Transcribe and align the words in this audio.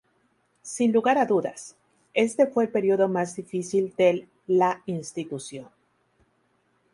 Sin 0.63 0.91
lugar 0.93 1.19
a 1.19 1.27
dudas, 1.27 1.75
este 2.15 2.47
fue 2.47 2.63
el 2.63 2.71
período 2.71 3.07
más 3.07 3.35
difícil 3.35 3.93
del 3.95 4.27
la 4.47 4.81
institución. 4.87 5.69